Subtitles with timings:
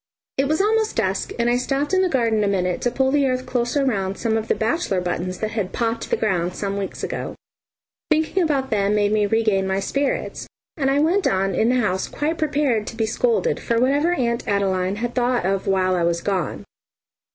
[0.37, 3.27] It was almost dusk, and I stopped in the garden a minute to pull the
[3.27, 7.03] earth closer round some of the bachelor's buttons that had "popped" the ground some weeks
[7.03, 7.35] ago.
[8.09, 12.07] Thinking about them made me regain my spirits, and I went on in the house
[12.07, 16.21] quite prepared to be scolded for whatever Aunt Adeline had thought of while I was
[16.21, 16.63] gone.